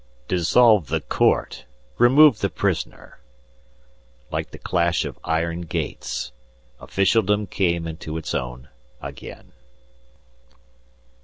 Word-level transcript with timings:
"Dissolve 0.27 0.87
the 0.87 1.01
Court. 1.01 1.65
Remove 1.99 2.39
the 2.39 2.49
prisoner." 2.49 3.19
Like 4.31 4.49
the 4.49 4.57
clash 4.57 5.05
of 5.05 5.19
iron 5.23 5.61
gates, 5.61 6.31
officialdom 6.79 7.45
came 7.45 7.85
into 7.87 8.17
its 8.17 8.33
own 8.33 8.69
again. 8.99 9.51